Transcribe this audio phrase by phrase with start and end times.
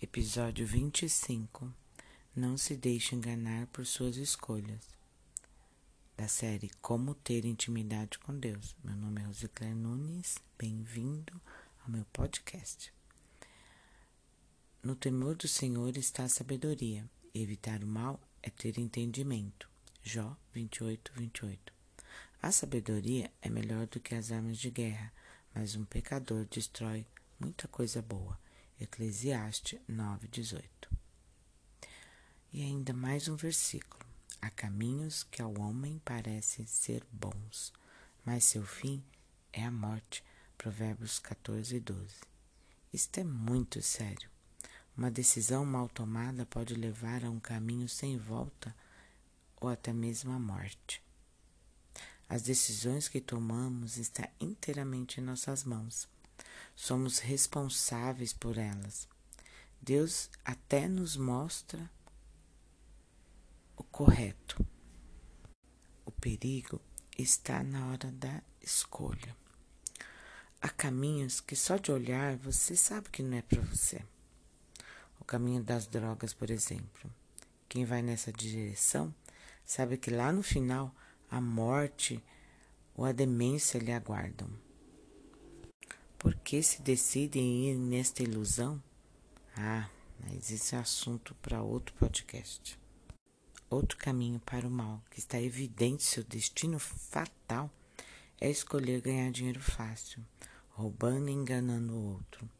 [0.00, 1.74] Episódio 25
[2.32, 4.96] Não se deixe enganar por suas escolhas.
[6.16, 8.76] Da série Como Ter Intimidade com Deus.
[8.84, 10.36] Meu nome é Rosicler Nunes.
[10.56, 11.42] Bem-vindo
[11.82, 12.94] ao meu podcast.
[14.84, 17.04] No temor do Senhor está a sabedoria.
[17.34, 19.68] Evitar o mal é ter entendimento.
[20.04, 21.72] Jó 28, 28.
[22.40, 25.12] A sabedoria é melhor do que as armas de guerra,
[25.52, 27.04] mas um pecador destrói
[27.40, 28.38] muita coisa boa.
[28.80, 30.62] Eclesiastes 9:18.
[32.52, 34.06] E ainda mais um versículo.
[34.40, 37.72] Há caminhos que ao homem parecem ser bons,
[38.24, 39.02] mas seu fim
[39.52, 40.22] é a morte.
[40.56, 42.20] Provérbios 14:12.
[42.92, 44.30] Isto é muito sério.
[44.96, 48.72] Uma decisão mal tomada pode levar a um caminho sem volta
[49.60, 51.02] ou até mesmo à morte.
[52.28, 56.08] As decisões que tomamos estão inteiramente em nossas mãos
[56.78, 59.08] somos responsáveis por elas.
[59.82, 61.90] Deus até nos mostra
[63.76, 64.64] o correto.
[66.06, 66.80] O perigo
[67.18, 69.36] está na hora da escolha.
[70.62, 74.04] Há caminhos que só de olhar você sabe que não é para você.
[75.18, 77.12] O caminho das drogas, por exemplo.
[77.68, 79.12] Quem vai nessa direção
[79.64, 80.94] sabe que lá no final
[81.28, 82.22] a morte
[82.94, 84.67] ou a demência lhe aguardam.
[86.18, 88.82] Por que se decidem ir nesta ilusão?
[89.56, 89.88] Ah,
[90.18, 92.76] mas esse é assunto para outro podcast.
[93.70, 97.70] Outro caminho para o mal, que está evidente seu destino fatal,
[98.40, 100.20] é escolher ganhar dinheiro fácil,
[100.70, 102.50] roubando e enganando o outro.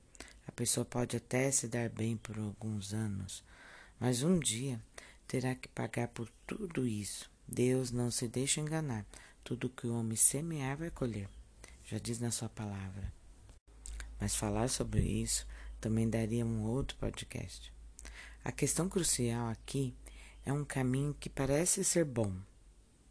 [0.46, 3.42] A pessoa pode até se dar bem por alguns anos,
[3.98, 4.80] mas um dia
[5.26, 7.28] terá que pagar por tudo isso.
[7.46, 9.04] Deus não se deixa enganar.
[9.42, 11.28] Tudo que o homem semear vai colher.
[11.84, 13.17] Já diz na sua palavra.
[14.20, 15.46] Mas falar sobre isso
[15.80, 17.72] também daria um outro podcast.
[18.44, 19.94] A questão crucial aqui
[20.44, 22.34] é um caminho que parece ser bom.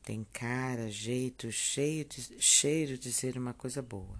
[0.03, 4.19] Tem cara, jeito, cheio de, cheiro de ser uma coisa boa.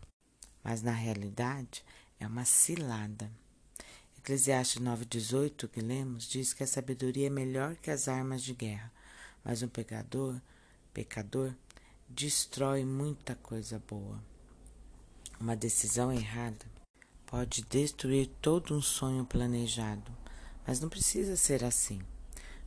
[0.64, 1.84] Mas na realidade
[2.20, 3.32] é uma cilada.
[4.18, 8.92] Eclesiastes 9,18 que lemos diz que a sabedoria é melhor que as armas de guerra,
[9.44, 10.40] mas um pecador,
[10.94, 11.54] pecador,
[12.10, 14.22] destrói muita coisa boa.
[15.40, 16.77] Uma decisão errada
[17.28, 20.12] pode destruir todo um sonho planejado,
[20.66, 22.02] mas não precisa ser assim.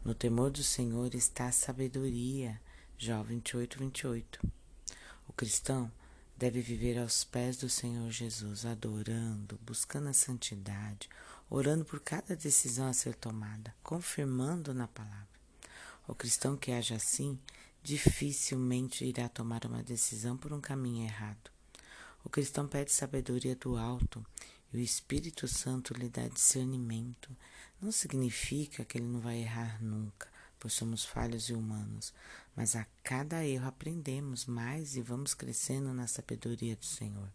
[0.04, 2.60] No temor do Senhor está a sabedoria.
[2.98, 4.53] Jó 28, 28.
[5.26, 5.91] O cristão
[6.37, 11.09] deve viver aos pés do Senhor Jesus, adorando, buscando a santidade,
[11.48, 15.28] orando por cada decisão a ser tomada, confirmando na palavra.
[16.06, 17.38] O cristão que age assim
[17.82, 21.50] dificilmente irá tomar uma decisão por um caminho errado.
[22.25, 24.25] O cristão pede sabedoria do alto
[24.73, 27.35] e o Espírito Santo lhe dá discernimento.
[27.81, 32.13] Não significa que ele não vai errar nunca, pois somos falhos e humanos,
[32.55, 37.33] mas a cada erro aprendemos mais e vamos crescendo na sabedoria do Senhor,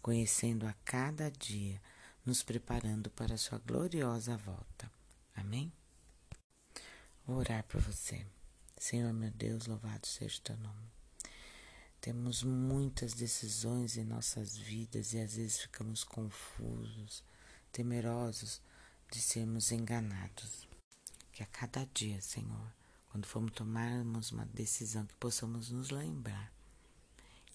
[0.00, 1.82] conhecendo a cada dia,
[2.24, 4.90] nos preparando para a sua gloriosa volta.
[5.34, 5.72] Amém?
[7.26, 8.24] Vou orar para você.
[8.78, 10.99] Senhor meu Deus, louvado seja o teu nome.
[12.00, 17.22] Temos muitas decisões em nossas vidas e às vezes ficamos confusos,
[17.70, 18.58] temerosos
[19.12, 20.66] de sermos enganados.
[21.30, 22.72] Que a cada dia, Senhor,
[23.10, 26.50] quando formos tomarmos uma decisão, que possamos nos lembrar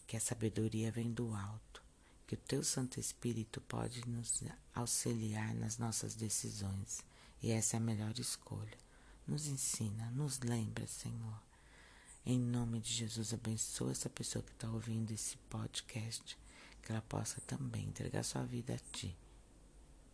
[0.05, 1.81] que a sabedoria vem do alto,
[2.27, 4.43] que o Teu Santo Espírito pode nos
[4.75, 6.99] auxiliar nas nossas decisões
[7.41, 8.77] e essa é a melhor escolha.
[9.25, 11.54] Nos ensina, nos lembra, Senhor
[12.25, 16.37] em nome de Jesus, abençoa essa pessoa que está ouvindo esse podcast,
[16.81, 19.15] que ela possa também entregar sua vida a Ti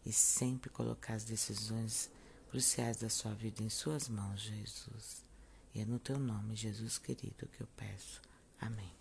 [0.06, 2.12] e sempre colocar as decisões
[2.50, 5.24] cruciais da sua vida em Suas mãos, Jesus.
[5.74, 8.22] E é no Teu nome, Jesus querido, que eu peço.
[8.60, 9.01] Amém.